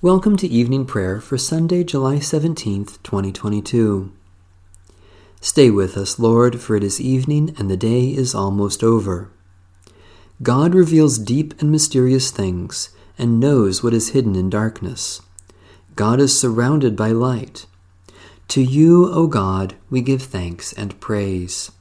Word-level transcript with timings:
Welcome 0.00 0.36
to 0.36 0.46
evening 0.46 0.86
prayer 0.86 1.20
for 1.20 1.36
Sunday, 1.36 1.82
July 1.82 2.18
17th, 2.18 3.02
2022. 3.02 4.12
Stay 5.40 5.70
with 5.70 5.96
us, 5.96 6.20
Lord, 6.20 6.60
for 6.60 6.76
it 6.76 6.84
is 6.84 7.00
evening 7.00 7.52
and 7.58 7.68
the 7.68 7.76
day 7.76 8.10
is 8.10 8.32
almost 8.32 8.84
over. 8.84 9.28
God 10.40 10.72
reveals 10.72 11.18
deep 11.18 11.60
and 11.60 11.72
mysterious 11.72 12.30
things 12.30 12.90
and 13.18 13.40
knows 13.40 13.82
what 13.82 13.92
is 13.92 14.10
hidden 14.10 14.36
in 14.36 14.48
darkness. 14.48 15.20
God 15.96 16.20
is 16.20 16.40
surrounded 16.40 16.94
by 16.94 17.10
light. 17.10 17.66
To 18.50 18.62
you, 18.62 19.12
O 19.12 19.26
God, 19.26 19.74
we 19.90 20.00
give 20.00 20.22
thanks 20.22 20.72
and 20.74 21.00
praise. 21.00 21.72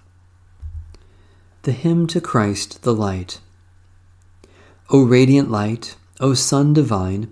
The 1.61 1.71
hymn 1.71 2.07
to 2.07 2.19
Christ 2.19 2.81
the 2.81 2.95
Light. 2.95 3.41
O 4.89 5.03
radiant 5.03 5.51
light, 5.51 5.97
O 6.19 6.33
Sun 6.33 6.73
divine, 6.73 7.31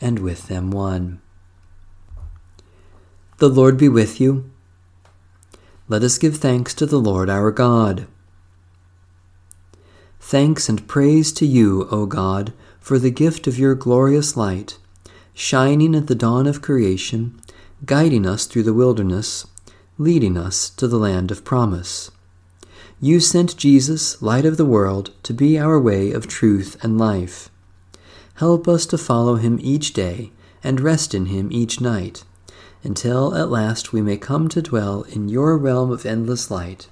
and 0.00 0.18
with 0.18 0.48
them 0.48 0.70
one. 0.70 1.20
The 3.38 3.48
Lord 3.48 3.76
be 3.78 3.88
with 3.88 4.20
you. 4.20 4.50
Let 5.86 6.02
us 6.02 6.18
give 6.18 6.36
thanks 6.36 6.74
to 6.74 6.86
the 6.86 6.98
Lord 6.98 7.30
our 7.30 7.50
God. 7.50 8.06
Thanks 10.20 10.68
and 10.68 10.86
praise 10.86 11.32
to 11.32 11.46
you, 11.46 11.88
O 11.90 12.04
God, 12.04 12.52
for 12.80 12.98
the 12.98 13.10
gift 13.10 13.46
of 13.46 13.58
your 13.58 13.74
glorious 13.74 14.36
light, 14.36 14.78
shining 15.32 15.94
at 15.94 16.06
the 16.06 16.14
dawn 16.14 16.46
of 16.46 16.60
creation, 16.60 17.40
guiding 17.84 18.26
us 18.26 18.44
through 18.44 18.64
the 18.64 18.74
wilderness, 18.74 19.46
leading 19.96 20.36
us 20.36 20.68
to 20.70 20.86
the 20.86 20.98
land 20.98 21.30
of 21.30 21.44
promise. 21.44 22.10
You 23.00 23.20
sent 23.20 23.56
Jesus, 23.56 24.20
light 24.20 24.44
of 24.44 24.56
the 24.56 24.66
world, 24.66 25.12
to 25.22 25.32
be 25.32 25.58
our 25.58 25.78
way 25.78 26.10
of 26.10 26.26
truth 26.26 26.76
and 26.82 26.98
life. 26.98 27.48
Help 28.38 28.68
us 28.68 28.86
to 28.86 28.96
follow 28.96 29.34
him 29.34 29.58
each 29.60 29.92
day 29.92 30.30
and 30.62 30.80
rest 30.80 31.12
in 31.12 31.26
him 31.26 31.48
each 31.50 31.80
night, 31.80 32.22
until 32.84 33.34
at 33.34 33.50
last 33.50 33.92
we 33.92 34.00
may 34.00 34.16
come 34.16 34.48
to 34.48 34.62
dwell 34.62 35.02
in 35.02 35.28
your 35.28 35.58
realm 35.58 35.90
of 35.90 36.06
endless 36.06 36.48
light. 36.48 36.86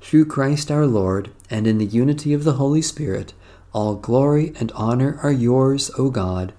Through 0.00 0.24
Christ 0.24 0.68
our 0.68 0.88
Lord, 0.88 1.30
and 1.48 1.68
in 1.68 1.78
the 1.78 1.86
unity 1.86 2.32
of 2.32 2.42
the 2.42 2.54
Holy 2.54 2.82
Spirit, 2.82 3.34
all 3.72 3.94
glory 3.94 4.52
and 4.58 4.72
honor 4.72 5.20
are 5.22 5.30
yours, 5.30 5.92
O 5.96 6.10
God, 6.10 6.52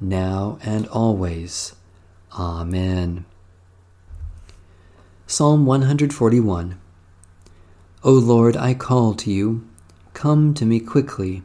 now 0.00 0.58
and 0.64 0.88
always. 0.88 1.76
Amen. 2.32 3.24
Psalm 5.28 5.64
141 5.64 6.76
O 8.02 8.12
Lord, 8.12 8.56
I 8.56 8.74
call 8.74 9.14
to 9.14 9.30
you. 9.30 9.64
Come 10.12 10.54
to 10.54 10.66
me 10.66 10.80
quickly. 10.80 11.44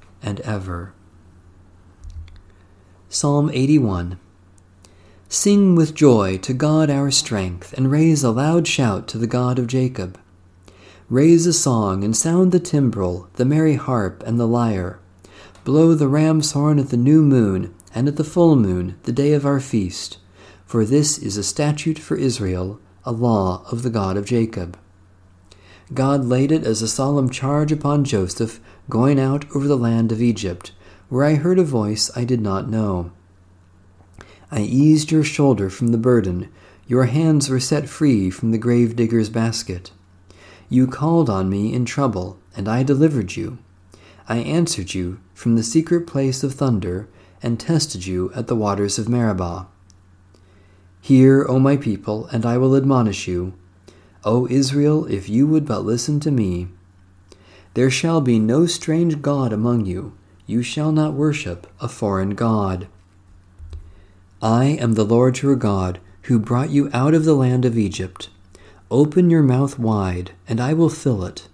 and 0.21 0.39
ever. 0.41 0.93
Psalm 3.09 3.49
81 3.53 4.19
Sing 5.27 5.75
with 5.75 5.95
joy 5.95 6.37
to 6.39 6.53
God 6.53 6.89
our 6.89 7.09
strength, 7.09 7.73
and 7.77 7.89
raise 7.89 8.23
a 8.23 8.31
loud 8.31 8.67
shout 8.67 9.07
to 9.07 9.17
the 9.17 9.27
God 9.27 9.57
of 9.57 9.67
Jacob. 9.67 10.19
Raise 11.09 11.45
a 11.45 11.53
song 11.53 12.03
and 12.03 12.15
sound 12.15 12.51
the 12.51 12.59
timbrel, 12.59 13.29
the 13.33 13.45
merry 13.45 13.75
harp, 13.75 14.23
and 14.25 14.39
the 14.39 14.47
lyre. 14.47 14.99
Blow 15.63 15.93
the 15.93 16.07
ram's 16.07 16.51
horn 16.51 16.79
at 16.79 16.89
the 16.89 16.97
new 16.97 17.21
moon, 17.21 17.73
and 17.93 18.07
at 18.07 18.17
the 18.17 18.23
full 18.23 18.55
moon, 18.55 18.97
the 19.03 19.11
day 19.11 19.33
of 19.33 19.45
our 19.45 19.59
feast. 19.59 20.17
For 20.65 20.85
this 20.85 21.17
is 21.17 21.37
a 21.37 21.43
statute 21.43 21.99
for 21.99 22.15
Israel, 22.15 22.79
a 23.05 23.11
law 23.11 23.65
of 23.71 23.83
the 23.83 23.89
God 23.89 24.17
of 24.17 24.25
Jacob. 24.25 24.77
God 25.93 26.23
laid 26.23 26.51
it 26.51 26.65
as 26.65 26.81
a 26.81 26.87
solemn 26.87 27.29
charge 27.29 27.71
upon 27.71 28.05
Joseph 28.05 28.61
going 28.89 29.19
out 29.19 29.45
over 29.55 29.67
the 29.67 29.77
land 29.77 30.11
of 30.11 30.21
Egypt, 30.21 30.71
where 31.09 31.23
I 31.23 31.35
heard 31.35 31.59
a 31.59 31.63
voice 31.63 32.09
I 32.15 32.23
did 32.23 32.41
not 32.41 32.69
know. 32.69 33.11
I 34.49 34.61
eased 34.61 35.11
your 35.11 35.23
shoulder 35.23 35.69
from 35.69 35.89
the 35.89 35.97
burden, 35.97 36.49
your 36.87 37.05
hands 37.05 37.49
were 37.49 37.61
set 37.61 37.87
free 37.87 38.29
from 38.29 38.51
the 38.51 38.57
grave 38.57 38.97
digger's 38.97 39.29
basket. 39.29 39.91
You 40.69 40.87
called 40.87 41.29
on 41.29 41.49
me 41.49 41.73
in 41.73 41.85
trouble, 41.85 42.37
and 42.55 42.67
I 42.67 42.83
delivered 42.83 43.37
you. 43.37 43.59
I 44.27 44.39
answered 44.39 44.93
you 44.93 45.19
from 45.33 45.55
the 45.55 45.63
secret 45.63 46.05
place 46.05 46.43
of 46.43 46.53
thunder, 46.53 47.07
and 47.41 47.59
tested 47.59 48.05
you 48.05 48.31
at 48.35 48.47
the 48.47 48.55
waters 48.55 48.99
of 48.99 49.07
Meribah. 49.07 49.67
Hear, 50.99 51.45
O 51.47 51.59
my 51.59 51.77
people, 51.77 52.27
and 52.27 52.45
I 52.45 52.57
will 52.57 52.75
admonish 52.75 53.27
you. 53.27 53.53
O 54.23 54.47
Israel, 54.49 55.05
if 55.05 55.29
you 55.29 55.47
would 55.47 55.65
but 55.65 55.85
listen 55.85 56.19
to 56.19 56.29
me. 56.29 56.67
There 57.73 57.89
shall 57.89 58.19
be 58.19 58.39
no 58.39 58.65
strange 58.65 59.21
God 59.21 59.53
among 59.53 59.85
you, 59.85 60.13
you 60.45 60.61
shall 60.61 60.91
not 60.91 61.13
worship 61.13 61.67
a 61.79 61.87
foreign 61.87 62.31
God. 62.31 62.87
I 64.41 64.65
am 64.65 64.93
the 64.93 65.05
Lord 65.05 65.41
your 65.41 65.55
God, 65.55 65.99
who 66.23 66.39
brought 66.39 66.69
you 66.69 66.89
out 66.93 67.13
of 67.13 67.25
the 67.25 67.35
land 67.35 67.63
of 67.63 67.77
Egypt. 67.77 68.29
Open 68.89 69.29
your 69.29 69.43
mouth 69.43 69.79
wide, 69.79 70.31
and 70.47 70.59
I 70.59 70.73
will 70.73 70.89
fill 70.89 71.23
it. 71.23 71.47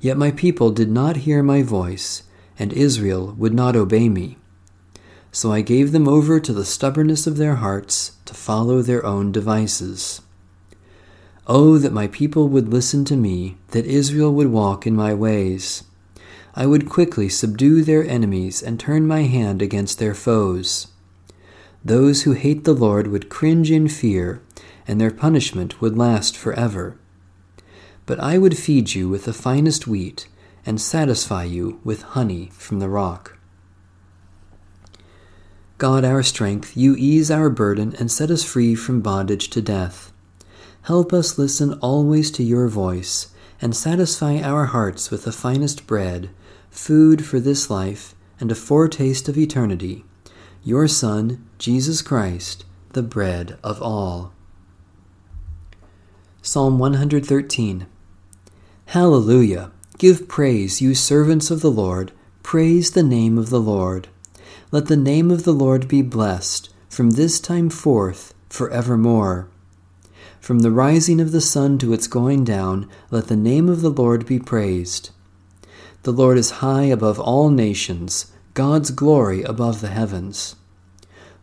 Yet 0.00 0.18
my 0.18 0.30
people 0.30 0.70
did 0.70 0.90
not 0.90 1.18
hear 1.18 1.42
my 1.42 1.62
voice, 1.62 2.24
and 2.58 2.72
Israel 2.72 3.34
would 3.38 3.54
not 3.54 3.76
obey 3.76 4.08
me. 4.08 4.36
So 5.30 5.52
I 5.52 5.62
gave 5.62 5.92
them 5.92 6.06
over 6.06 6.38
to 6.38 6.52
the 6.52 6.66
stubbornness 6.66 7.26
of 7.26 7.38
their 7.38 7.54
hearts 7.56 8.16
to 8.26 8.34
follow 8.34 8.82
their 8.82 9.06
own 9.06 9.32
devices. 9.32 10.20
Oh, 11.46 11.76
that 11.78 11.92
my 11.92 12.06
people 12.06 12.48
would 12.48 12.68
listen 12.68 13.04
to 13.06 13.16
me, 13.16 13.56
that 13.68 13.84
Israel 13.84 14.32
would 14.34 14.48
walk 14.48 14.86
in 14.86 14.94
my 14.94 15.12
ways. 15.12 15.82
I 16.54 16.66
would 16.66 16.88
quickly 16.88 17.28
subdue 17.28 17.82
their 17.82 18.06
enemies 18.06 18.62
and 18.62 18.78
turn 18.78 19.06
my 19.06 19.22
hand 19.22 19.60
against 19.60 19.98
their 19.98 20.14
foes. 20.14 20.88
Those 21.84 22.22
who 22.22 22.32
hate 22.32 22.62
the 22.62 22.74
Lord 22.74 23.08
would 23.08 23.28
cringe 23.28 23.72
in 23.72 23.88
fear, 23.88 24.40
and 24.86 25.00
their 25.00 25.10
punishment 25.10 25.80
would 25.80 25.98
last 25.98 26.36
forever. 26.36 26.96
But 28.06 28.20
I 28.20 28.38
would 28.38 28.56
feed 28.56 28.94
you 28.94 29.08
with 29.08 29.24
the 29.24 29.32
finest 29.32 29.88
wheat, 29.88 30.28
and 30.64 30.80
satisfy 30.80 31.42
you 31.42 31.80
with 31.82 32.02
honey 32.02 32.50
from 32.52 32.78
the 32.78 32.88
rock. 32.88 33.38
God, 35.78 36.04
our 36.04 36.22
strength, 36.22 36.76
you 36.76 36.94
ease 36.96 37.32
our 37.32 37.50
burden 37.50 37.96
and 37.98 38.12
set 38.12 38.30
us 38.30 38.44
free 38.44 38.76
from 38.76 39.00
bondage 39.00 39.50
to 39.50 39.60
death. 39.60 40.11
Help 40.82 41.12
us 41.12 41.38
listen 41.38 41.74
always 41.74 42.30
to 42.32 42.42
your 42.42 42.66
voice, 42.66 43.28
and 43.60 43.76
satisfy 43.76 44.40
our 44.40 44.66
hearts 44.66 45.12
with 45.12 45.24
the 45.24 45.30
finest 45.30 45.86
bread, 45.86 46.30
food 46.70 47.24
for 47.24 47.38
this 47.38 47.70
life, 47.70 48.16
and 48.40 48.50
a 48.50 48.56
foretaste 48.56 49.28
of 49.28 49.38
eternity. 49.38 50.04
Your 50.64 50.88
Son, 50.88 51.48
Jesus 51.58 52.02
Christ, 52.02 52.64
the 52.94 53.02
bread 53.02 53.58
of 53.62 53.80
all. 53.80 54.32
Psalm 56.42 56.80
113 56.80 57.86
Hallelujah! 58.86 59.70
Give 59.98 60.26
praise, 60.26 60.82
you 60.82 60.96
servants 60.96 61.52
of 61.52 61.60
the 61.60 61.70
Lord. 61.70 62.10
Praise 62.42 62.90
the 62.90 63.04
name 63.04 63.38
of 63.38 63.50
the 63.50 63.60
Lord. 63.60 64.08
Let 64.72 64.86
the 64.86 64.96
name 64.96 65.30
of 65.30 65.44
the 65.44 65.52
Lord 65.52 65.86
be 65.86 66.02
blessed 66.02 66.70
from 66.88 67.10
this 67.10 67.38
time 67.38 67.70
forth 67.70 68.34
forevermore. 68.48 69.48
From 70.42 70.58
the 70.58 70.72
rising 70.72 71.20
of 71.20 71.30
the 71.30 71.40
sun 71.40 71.78
to 71.78 71.92
its 71.92 72.08
going 72.08 72.42
down, 72.42 72.88
let 73.12 73.28
the 73.28 73.36
name 73.36 73.68
of 73.68 73.80
the 73.80 73.92
Lord 73.92 74.26
be 74.26 74.40
praised. 74.40 75.10
The 76.02 76.10
Lord 76.10 76.36
is 76.36 76.58
high 76.66 76.86
above 76.86 77.20
all 77.20 77.48
nations, 77.48 78.26
God's 78.52 78.90
glory 78.90 79.44
above 79.44 79.80
the 79.80 79.90
heavens. 79.90 80.56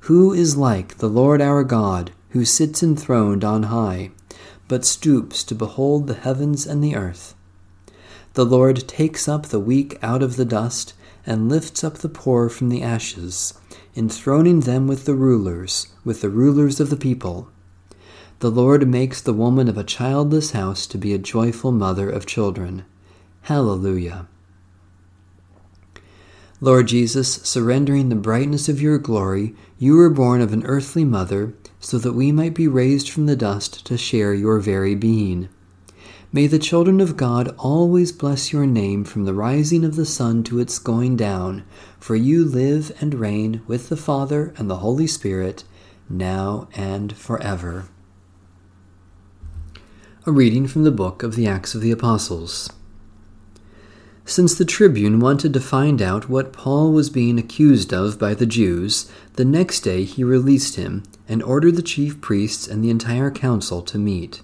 Who 0.02 0.34
is 0.34 0.58
like 0.58 0.98
the 0.98 1.08
Lord 1.08 1.42
our 1.42 1.64
God, 1.64 2.12
who 2.32 2.44
sits 2.44 2.84
enthroned 2.84 3.46
on 3.46 3.64
high, 3.64 4.12
but 4.68 4.84
stoops 4.84 5.46
to 5.46 5.56
behold 5.56 6.08
the 6.08 6.16
heavens 6.16 6.68
and 6.68 6.84
the 6.84 6.98
earth? 6.98 7.36
The 8.34 8.46
Lord 8.46 8.86
takes 8.86 9.30
up 9.30 9.46
the 9.46 9.62
weak 9.62 9.98
out 10.02 10.22
of 10.22 10.36
the 10.36 10.44
dust, 10.44 10.94
and 11.26 11.48
lifts 11.48 11.86
up 11.86 12.00
the 12.00 12.10
poor 12.10 12.50
from 12.50 12.68
the 12.68 12.84
ashes, 12.84 13.54
enthroning 13.96 14.60
them 14.60 14.88
with 14.88 15.06
the 15.06 15.16
rulers, 15.16 15.88
with 16.04 16.20
the 16.20 16.30
rulers 16.30 16.82
of 16.82 16.90
the 16.90 16.98
people. 16.98 17.48
The 18.40 18.50
Lord 18.50 18.88
makes 18.88 19.20
the 19.20 19.34
woman 19.34 19.68
of 19.68 19.78
a 19.78 19.84
childless 19.84 20.52
house 20.52 20.88
to 20.88 20.98
be 20.98 21.14
a 21.14 21.18
joyful 21.18 21.74
mother 21.74 22.10
of 22.10 22.26
children. 22.26 22.86
Hallelujah. 23.42 24.28
Lord 26.62 26.88
Jesus, 26.88 27.34
surrendering 27.44 28.08
the 28.08 28.16
brightness 28.16 28.70
of 28.70 28.82
your 28.82 28.98
glory, 28.98 29.56
you 29.78 29.98
were 29.98 30.10
born 30.10 30.40
of 30.40 30.54
an 30.54 30.66
earthly 30.66 31.04
mother, 31.04 31.54
so 31.82 31.98
that 31.98 32.14
we 32.14 32.32
might 32.32 32.54
be 32.54 32.66
raised 32.66 33.10
from 33.10 33.26
the 33.26 33.36
dust 33.36 33.86
to 33.86 33.98
share 33.98 34.34
your 34.34 34.60
very 34.60 34.96
being. 34.96 35.50
May 36.32 36.48
the 36.48 36.60
children 36.60 37.02
of 37.02 37.18
God 37.18 37.54
always 37.58 38.14
bless 38.14 38.54
your 38.54 38.66
name 38.66 39.04
from 39.04 39.26
the 39.26 39.34
rising 39.34 39.84
of 39.84 39.98
the 39.98 40.06
sun 40.06 40.44
to 40.44 40.60
its 40.60 40.80
going 40.80 41.18
down, 41.18 41.66
for 42.00 42.16
you 42.16 42.46
live 42.46 42.96
and 43.02 43.16
reign 43.16 43.64
with 43.68 43.90
the 43.90 43.98
Father 43.98 44.54
and 44.56 44.70
the 44.70 44.78
Holy 44.78 45.08
Spirit, 45.08 45.66
now 46.10 46.70
and 46.74 47.18
forever. 47.18 47.90
A 50.30 50.32
reading 50.32 50.68
from 50.68 50.84
the 50.84 50.92
book 50.92 51.24
of 51.24 51.36
the 51.36 51.48
Acts 51.48 51.74
of 51.74 51.82
the 51.82 51.90
Apostles. 51.90 52.70
Since 54.26 54.54
the 54.54 54.64
tribune 54.64 55.20
wanted 55.20 55.54
to 55.54 55.60
find 55.60 56.04
out 56.04 56.30
what 56.30 56.54
Paul 56.54 56.92
was 56.92 57.10
being 57.10 57.40
accused 57.40 57.92
of 57.92 58.20
by 58.20 58.36
the 58.36 58.46
Jews, 58.46 59.12
the 59.38 59.44
next 59.44 59.80
day 59.80 60.04
he 60.04 60.24
released 60.24 60.76
him 60.76 61.02
and 61.28 61.42
ordered 61.42 61.78
the 61.78 61.82
chief 61.82 62.22
priests 62.22 62.68
and 62.68 62.84
the 62.84 62.92
entire 62.92 63.32
council 63.32 63.82
to 63.82 63.98
meet. 63.98 64.44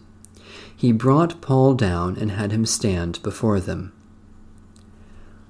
He 0.75 0.91
brought 0.91 1.39
Paul 1.39 1.75
down 1.75 2.17
and 2.17 2.31
had 2.31 2.51
him 2.51 2.65
stand 2.65 3.21
before 3.21 3.59
them. 3.59 3.93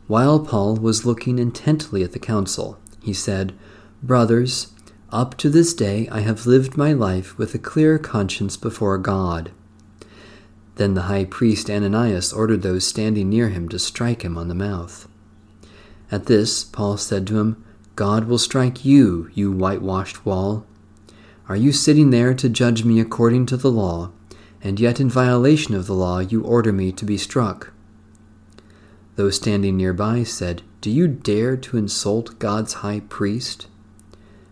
While 0.08 0.42
Paul 0.42 0.76
was 0.76 1.06
looking 1.06 1.40
intently 1.40 2.04
at 2.04 2.12
the 2.12 2.20
council, 2.20 2.78
he 3.02 3.14
said, 3.14 3.54
Brothers, 4.04 4.74
up 5.14 5.38
to 5.38 5.50
this 5.50 5.74
day 5.74 6.10
I 6.12 6.20
have 6.20 6.46
lived 6.46 6.76
my 6.76 6.92
life 6.92 7.38
with 7.38 7.56
a 7.56 7.58
clear 7.58 7.98
conscience 7.98 8.58
before 8.58 8.98
God. 8.98 9.52
Then 10.75 10.94
the 10.94 11.04
high 11.04 11.25
priest 11.25 11.69
Ananias 11.69 12.33
ordered 12.33 12.62
those 12.62 12.86
standing 12.86 13.30
near 13.30 13.50
him 13.50 13.69
to 13.69 13.80
strike 13.80 14.24
him 14.24 14.38
on 14.38 14.48
the 14.48 14.56
mouth. 14.56 15.07
At 16.12 16.25
this, 16.25 16.63
Paul 16.63 16.98
said 16.98 17.25
to 17.27 17.39
him, 17.39 17.63
God 17.95 18.25
will 18.25 18.38
strike 18.38 18.83
you, 18.83 19.30
you 19.33 19.51
whitewashed 19.51 20.25
wall. 20.25 20.66
Are 21.48 21.56
you 21.56 21.72
sitting 21.72 22.10
there 22.10 22.33
to 22.33 22.50
judge 22.50 22.83
me 22.83 23.00
according 23.00 23.45
to 23.48 23.57
the 23.57 23.72
law, 23.72 24.12
and 24.62 24.80
yet 24.80 25.00
in 25.00 25.10
violation 25.10 25.75
of 25.75 25.88
the 25.88 25.94
law 25.94 26.19
you 26.19 26.42
order 26.44 26.74
me 26.74 26.92
to 26.92 27.06
be 27.06 27.18
struck? 27.18 27.71
Those 29.16 29.38
standing 29.38 29.78
nearby 29.78 30.24
said, 30.24 30.62
Do 30.81 30.92
you 30.92 31.07
dare 31.07 31.56
to 31.56 31.78
insult 31.78 32.38
God's 32.38 32.75
high 32.75 33.00
priest? 33.00 33.68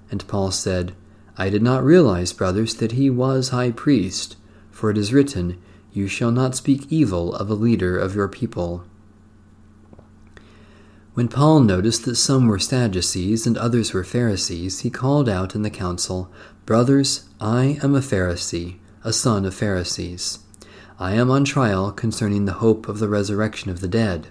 And 0.10 0.26
Paul 0.28 0.52
said, 0.52 0.94
I 1.36 1.50
did 1.50 1.64
not 1.64 1.84
realize, 1.84 2.32
brothers, 2.32 2.76
that 2.76 2.94
he 2.94 3.10
was 3.10 3.50
high 3.50 3.72
priest, 3.72 4.38
for 4.72 4.90
it 4.90 4.98
is 4.98 5.12
written, 5.12 5.58
you 5.94 6.08
shall 6.08 6.32
not 6.32 6.56
speak 6.56 6.92
evil 6.92 7.34
of 7.36 7.50
a 7.50 7.54
leader 7.54 7.98
of 7.98 8.16
your 8.16 8.28
people. 8.28 8.84
When 11.14 11.28
Paul 11.28 11.60
noticed 11.60 12.06
that 12.06 12.16
some 12.16 12.48
were 12.48 12.58
Sadducees 12.58 13.46
and 13.46 13.56
others 13.56 13.94
were 13.94 14.04
Pharisees, 14.04 14.80
he 14.80 14.90
called 14.90 15.30
out 15.30 15.54
in 15.54 15.62
the 15.62 15.70
council, 15.70 16.32
Brothers, 16.66 17.30
I 17.40 17.78
am 17.84 17.94
a 17.94 18.00
Pharisee, 18.00 18.78
a 19.04 19.14
son 19.14 19.46
of 19.46 19.54
Pharisees. 19.54 20.40
I 20.98 21.14
am 21.14 21.30
on 21.30 21.46
trial 21.46 21.92
concerning 21.92 22.46
the 22.46 22.54
hope 22.54 22.88
of 22.88 22.98
the 22.98 23.08
resurrection 23.08 23.70
of 23.70 23.80
the 23.80 23.88
dead. 23.88 24.30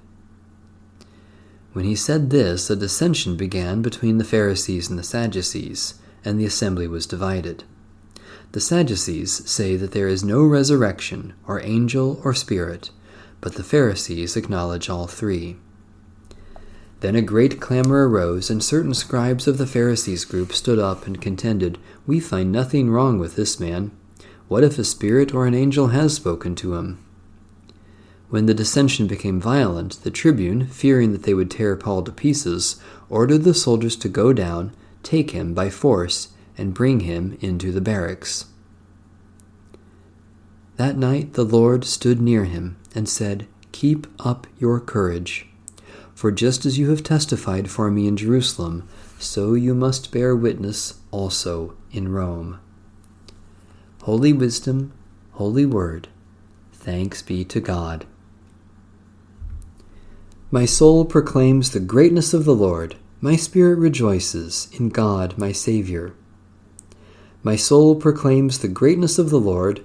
When 1.73 1.85
he 1.85 1.95
said 1.95 2.31
this, 2.31 2.69
a 2.69 2.77
dissension 2.77 3.37
began 3.37 3.81
between 3.81 4.19
the 4.19 4.25
Pharisees 4.25 4.91
and 4.91 4.99
the 4.99 5.05
Sadducees, 5.05 5.95
and 6.25 6.39
the 6.39 6.45
assembly 6.45 6.89
was 6.89 7.07
divided. 7.07 7.63
The 8.53 8.61
Sadducees 8.61 9.49
say 9.51 9.77
that 9.77 9.93
there 9.93 10.09
is 10.09 10.23
no 10.23 10.45
resurrection, 10.45 11.33
or 11.49 11.63
angel, 11.63 12.21
or 12.23 12.35
spirit, 12.35 12.91
but 13.41 13.55
the 13.55 13.65
Pharisees 13.65 14.37
acknowledge 14.37 14.91
all 14.91 15.07
three. 15.07 15.57
Then 17.01 17.17
a 17.17 17.23
great 17.23 17.61
clamor 17.61 18.07
arose, 18.07 18.51
and 18.51 18.63
certain 18.63 18.93
scribes 18.93 19.49
of 19.49 19.57
the 19.57 19.67
Pharisees' 19.67 20.27
group 20.27 20.53
stood 20.53 20.79
up 20.79 21.07
and 21.07 21.19
contended, 21.19 21.79
We 22.07 22.21
find 22.21 22.53
nothing 22.53 22.91
wrong 22.91 23.19
with 23.19 23.37
this 23.37 23.59
man. 23.59 23.91
What 24.49 24.65
if 24.65 24.79
a 24.79 24.85
spirit 24.85 25.33
or 25.33 25.47
an 25.47 25.55
angel 25.55 25.89
has 25.89 26.13
spoken 26.13 26.55
to 26.57 26.75
him? 26.75 27.03
When 28.29 28.45
the 28.45 28.55
dissension 28.55 29.07
became 29.07 29.41
violent, 29.41 30.05
the 30.05 30.11
tribune, 30.11 30.67
fearing 30.67 31.13
that 31.13 31.23
they 31.23 31.33
would 31.33 31.51
tear 31.51 31.75
Paul 31.75 32.03
to 32.03 32.13
pieces, 32.13 32.77
ordered 33.09 33.45
the 33.45 33.55
soldiers 33.55 33.97
to 33.97 34.11
go 34.11 34.35
down, 34.35 34.73
take 35.03 35.31
him 35.31 35.55
by 35.55 35.71
force, 35.71 36.29
and 36.57 36.75
bring 36.75 37.01
him 37.01 37.37
into 37.41 37.73
the 37.73 37.81
barracks. 37.81 38.45
That 40.83 40.99
night 40.99 41.35
the 41.35 41.45
Lord 41.45 41.85
stood 41.85 42.21
near 42.21 42.45
him 42.45 42.77
and 42.93 43.09
said, 43.09 43.47
Keep 43.71 44.09
up 44.19 44.49
your 44.59 44.81
courage. 44.81 45.47
For 46.13 46.33
just 46.33 46.67
as 46.67 46.77
you 46.77 46.91
have 46.91 47.05
testified 47.05 47.71
for 47.71 47.89
me 47.89 48.09
in 48.09 48.17
Jerusalem, 48.17 48.89
so 49.17 49.55
you 49.55 49.77
must 49.77 50.11
bear 50.11 50.35
witness 50.35 50.99
also 51.13 51.77
in 51.93 52.11
Rome. 52.11 52.59
Holy 54.03 54.33
Wisdom, 54.33 54.93
Holy 55.35 55.65
Word, 55.65 56.09
thanks 56.73 57.23
be 57.23 57.45
to 57.45 57.61
God. 57.61 58.05
My 60.51 60.67
soul 60.67 61.05
proclaims 61.05 61.71
the 61.71 61.79
greatness 61.79 62.35
of 62.35 62.45
the 62.45 62.57
Lord. 62.57 62.97
My 63.21 63.37
spirit 63.37 63.79
rejoices 63.79 64.69
in 64.73 64.89
God 64.89 65.39
my 65.39 65.53
Saviour. 65.53 66.13
My 67.45 67.55
soul 67.55 67.95
proclaims 67.95 68.59
the 68.59 68.67
greatness 68.67 69.17
of 69.17 69.31
the 69.31 69.39
Lord, 69.39 69.85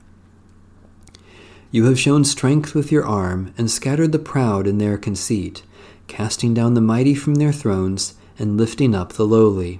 You 1.71 1.85
have 1.85 1.97
shown 1.97 2.25
strength 2.25 2.75
with 2.75 2.91
your 2.91 3.05
arm, 3.05 3.53
and 3.57 3.71
scattered 3.71 4.11
the 4.11 4.19
proud 4.19 4.67
in 4.67 4.77
their 4.77 4.97
conceit, 4.97 5.63
casting 6.07 6.53
down 6.53 6.73
the 6.73 6.81
mighty 6.81 7.15
from 7.15 7.35
their 7.35 7.53
thrones, 7.53 8.15
and 8.37 8.57
lifting 8.57 8.93
up 8.93 9.13
the 9.13 9.25
lowly. 9.25 9.79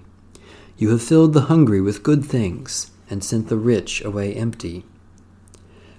You 0.77 0.89
have 0.91 1.03
filled 1.03 1.33
the 1.33 1.41
hungry 1.41 1.81
with 1.81 2.01
good 2.01 2.23
things, 2.23 2.91
and 3.09 3.23
sent 3.23 3.49
the 3.49 3.57
rich 3.57 4.01
away 4.05 4.33
empty. 4.33 4.85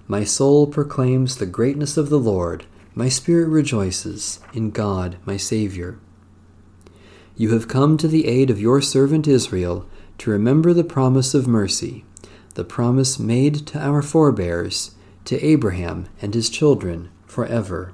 My 0.08 0.24
soul 0.24 0.66
proclaims 0.66 1.36
the 1.36 1.46
greatness 1.46 1.98
of 1.98 2.08
the 2.08 2.18
Lord. 2.18 2.64
My 2.94 3.10
spirit 3.10 3.48
rejoices 3.48 4.40
in 4.54 4.70
God, 4.70 5.18
my 5.26 5.36
Saviour. 5.36 5.98
You 7.36 7.50
have 7.50 7.68
come 7.68 7.98
to 7.98 8.08
the 8.08 8.26
aid 8.26 8.48
of 8.48 8.60
your 8.60 8.80
servant 8.80 9.28
Israel 9.28 9.86
to 10.18 10.30
remember 10.30 10.72
the 10.72 10.84
promise 10.84 11.34
of 11.34 11.46
mercy, 11.46 12.04
the 12.54 12.64
promise 12.64 13.18
made 13.18 13.66
to 13.68 13.78
our 13.78 14.02
forebears, 14.02 14.92
to 15.24 15.44
Abraham 15.44 16.08
and 16.20 16.34
his 16.34 16.50
children 16.50 17.10
forever. 17.26 17.92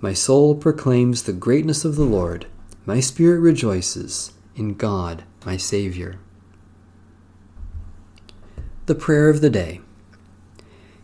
My 0.00 0.14
soul 0.14 0.54
proclaims 0.54 1.22
the 1.22 1.32
greatness 1.32 1.84
of 1.84 1.96
the 1.96 2.04
Lord. 2.04 2.46
My 2.84 3.00
spirit 3.00 3.38
rejoices 3.38 4.32
in 4.56 4.74
God, 4.74 5.24
my 5.46 5.56
Saviour. 5.56 6.16
The 8.86 8.94
Prayer 8.96 9.28
of 9.28 9.40
the 9.40 9.50
Day 9.50 9.80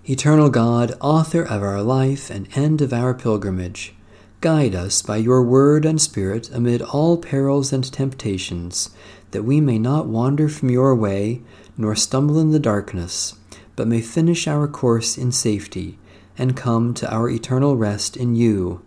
Eternal 0.04 0.50
God, 0.50 0.94
author 1.00 1.42
of 1.42 1.62
our 1.62 1.82
life 1.82 2.30
and 2.30 2.49
end 2.56 2.80
of 2.80 2.92
our 2.92 3.14
pilgrimage, 3.14 3.94
guide 4.40 4.75
us 4.75 5.02
by 5.02 5.18
your 5.18 5.42
word 5.42 5.85
and 5.85 6.00
spirit 6.00 6.50
amid 6.50 6.80
all 6.80 7.18
perils 7.18 7.73
and 7.73 7.85
temptations, 7.85 8.90
that 9.32 9.44
we 9.44 9.61
may 9.61 9.78
not 9.78 10.06
wander 10.06 10.49
from 10.49 10.70
your 10.70 10.94
way, 10.94 11.42
nor 11.76 11.94
stumble 11.94 12.38
in 12.38 12.50
the 12.50 12.58
darkness, 12.58 13.38
but 13.78 13.87
may 13.87 14.00
finish 14.00 14.49
our 14.49 14.66
course 14.66 15.16
in 15.16 15.30
safety, 15.30 15.97
and 16.37 16.56
come 16.56 16.92
to 16.92 17.08
our 17.14 17.30
eternal 17.30 17.76
rest 17.76 18.16
in 18.16 18.35
you. 18.35 18.85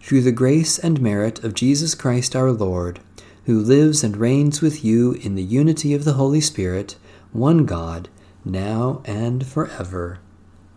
Through 0.00 0.22
the 0.22 0.32
grace 0.32 0.76
and 0.76 1.00
merit 1.00 1.44
of 1.44 1.54
Jesus 1.54 1.94
Christ 1.94 2.34
our 2.34 2.50
Lord, 2.50 2.98
who 3.44 3.60
lives 3.60 4.02
and 4.02 4.16
reigns 4.16 4.60
with 4.60 4.84
you 4.84 5.12
in 5.12 5.36
the 5.36 5.42
unity 5.44 5.94
of 5.94 6.04
the 6.04 6.14
Holy 6.14 6.40
Spirit, 6.40 6.96
one 7.30 7.64
God, 7.64 8.08
now 8.44 9.02
and 9.04 9.46
forever. 9.46 10.18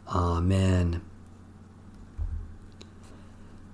Amen. 0.08 1.02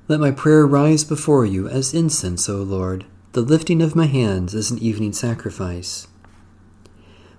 Let 0.07 0.21
my 0.21 0.31
prayer 0.31 0.65
rise 0.65 1.03
before 1.03 1.45
you 1.45 1.67
as 1.67 1.93
incense, 1.93 2.47
O 2.47 2.63
Lord, 2.63 3.03
the 3.33 3.41
lifting 3.41 3.81
of 3.81 3.97
my 3.97 4.05
hands 4.05 4.55
as 4.55 4.71
an 4.71 4.79
evening 4.79 5.11
sacrifice. 5.11 6.07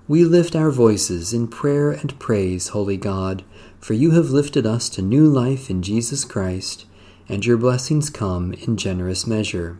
We 0.07 0.25
lift 0.25 0.55
our 0.55 0.71
voices 0.71 1.33
in 1.33 1.49
prayer 1.49 1.91
and 1.91 2.19
praise, 2.19 2.69
Holy 2.69 2.97
God, 2.97 3.43
for 3.81 3.95
you 3.95 4.11
have 4.13 4.31
lifted 4.31 4.67
us 4.67 4.89
to 4.91 5.03
new 5.03 5.27
life 5.27 5.71
in 5.71 5.83
Jesus 5.83 6.25
Christ, 6.25 6.85
and 7.29 7.45
your 7.45 7.57
blessings 7.57 8.11
come 8.11 8.53
in 8.53 8.77
generous 8.77 9.27
measure. 9.27 9.79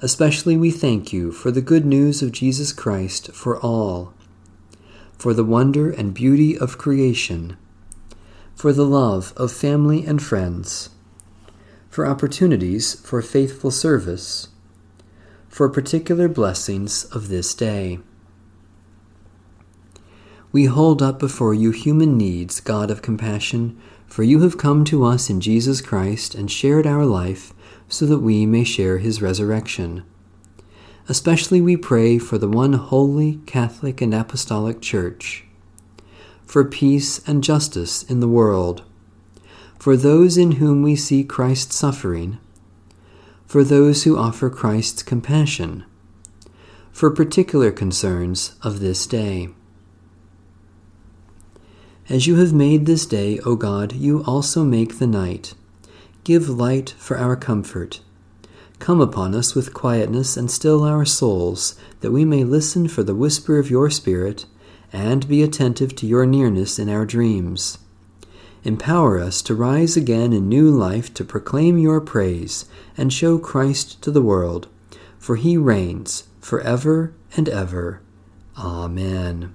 Especially 0.00 0.56
we 0.56 0.70
thank 0.70 1.12
you 1.12 1.32
for 1.32 1.50
the 1.50 1.62
good 1.62 1.86
news 1.86 2.22
of 2.22 2.32
Jesus 2.32 2.72
Christ 2.72 3.32
for 3.32 3.58
all, 3.60 4.12
for 5.18 5.32
the 5.32 5.44
wonder 5.44 5.90
and 5.90 6.14
beauty 6.14 6.56
of 6.56 6.78
creation 6.78 7.56
for 8.58 8.72
the 8.72 8.84
love 8.84 9.32
of 9.36 9.52
family 9.52 10.04
and 10.04 10.20
friends, 10.20 10.90
for 11.88 12.04
opportunities 12.04 12.94
for 13.02 13.22
faithful 13.22 13.70
service, 13.70 14.48
for 15.48 15.68
particular 15.68 16.26
blessings 16.26 17.04
of 17.04 17.28
this 17.28 17.54
day. 17.54 18.00
We 20.50 20.64
hold 20.64 21.02
up 21.02 21.18
before 21.18 21.54
you 21.54 21.70
human 21.70 22.16
needs, 22.16 22.60
God 22.60 22.90
of 22.90 23.02
compassion, 23.02 23.78
for 24.06 24.22
you 24.22 24.40
have 24.40 24.56
come 24.56 24.84
to 24.86 25.04
us 25.04 25.28
in 25.28 25.40
Jesus 25.40 25.80
Christ 25.80 26.34
and 26.34 26.50
shared 26.50 26.86
our 26.86 27.04
life 27.04 27.52
so 27.88 28.06
that 28.06 28.20
we 28.20 28.46
may 28.46 28.64
share 28.64 28.98
his 28.98 29.20
resurrection. 29.20 30.04
Especially 31.08 31.60
we 31.60 31.76
pray 31.76 32.18
for 32.18 32.38
the 32.38 32.48
one 32.48 32.74
holy, 32.74 33.40
Catholic, 33.46 34.00
and 34.00 34.14
Apostolic 34.14 34.80
Church 34.80 35.44
for 36.48 36.64
peace 36.64 37.20
and 37.28 37.44
justice 37.44 38.02
in 38.04 38.20
the 38.20 38.28
world, 38.28 38.82
for 39.78 39.98
those 39.98 40.38
in 40.38 40.52
whom 40.52 40.82
we 40.82 40.96
see 40.96 41.22
Christ's 41.22 41.76
suffering, 41.76 42.38
for 43.46 43.62
those 43.62 44.04
who 44.04 44.16
offer 44.16 44.48
Christ's 44.48 45.02
compassion, 45.02 45.84
for 46.90 47.10
particular 47.10 47.70
concerns 47.70 48.56
of 48.62 48.80
this 48.80 49.06
day. 49.06 49.50
As 52.10 52.26
you 52.26 52.36
have 52.36 52.54
made 52.54 52.86
this 52.86 53.04
day, 53.04 53.38
O 53.40 53.54
God, 53.54 53.92
you 53.92 54.24
also 54.24 54.64
make 54.64 54.98
the 54.98 55.06
night. 55.06 55.52
Give 56.24 56.48
light 56.48 56.94
for 56.96 57.18
our 57.18 57.36
comfort. 57.36 58.00
Come 58.78 59.02
upon 59.02 59.34
us 59.34 59.54
with 59.54 59.74
quietness 59.74 60.34
and 60.34 60.50
still 60.50 60.84
our 60.84 61.04
souls, 61.04 61.78
that 62.00 62.10
we 62.10 62.24
may 62.24 62.44
listen 62.44 62.88
for 62.88 63.02
the 63.02 63.14
whisper 63.14 63.58
of 63.58 63.70
your 63.70 63.90
Spirit 63.90 64.46
and 64.90 65.28
be 65.28 65.42
attentive 65.42 65.94
to 65.96 66.06
your 66.06 66.24
nearness 66.24 66.78
in 66.78 66.88
our 66.88 67.04
dreams. 67.04 67.76
Empower 68.64 69.18
us 69.18 69.42
to 69.42 69.54
rise 69.54 69.94
again 69.94 70.32
in 70.32 70.48
new 70.48 70.70
life 70.70 71.12
to 71.12 71.24
proclaim 71.24 71.76
your 71.76 72.00
praise 72.00 72.64
and 72.96 73.12
show 73.12 73.36
Christ 73.36 74.00
to 74.02 74.10
the 74.10 74.22
world, 74.22 74.66
for 75.18 75.36
he 75.36 75.58
reigns 75.58 76.24
for 76.40 76.62
ever 76.62 77.12
and 77.36 77.50
ever. 77.50 78.00
Amen. 78.56 79.54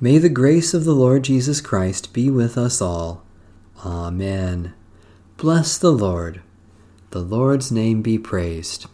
May 0.00 0.18
the 0.18 0.28
grace 0.28 0.74
of 0.74 0.84
the 0.84 0.94
Lord 0.94 1.24
Jesus 1.24 1.60
Christ 1.60 2.12
be 2.12 2.30
with 2.30 2.56
us 2.56 2.80
all. 2.80 3.24
Amen. 3.84 4.72
Bless 5.36 5.76
the 5.76 5.90
Lord. 5.90 6.40
The 7.10 7.18
Lord's 7.18 7.72
name 7.72 8.00
be 8.00 8.16
praised. 8.16 8.86